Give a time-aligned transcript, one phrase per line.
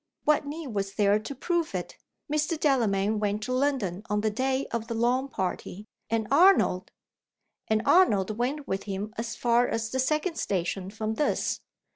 [0.23, 1.95] "What need was there to prove it?
[2.27, 2.59] Mr.
[2.59, 5.85] Delamayn went to London on the day of the lawn party.
[6.09, 6.89] And Arnold"
[7.69, 11.59] "And Arnold went with him as far as the second station from this.